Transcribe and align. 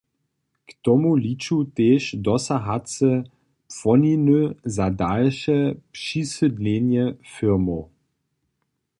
K 0.69 0.75
tomu 0.85 1.09
liču 1.23 1.57
tež 1.79 2.05
dosahace 2.27 3.09
płoniny 3.75 4.39
za 4.77 4.87
dalše 5.03 5.57
přisydlenje 5.97 7.05
firmow. 7.35 7.83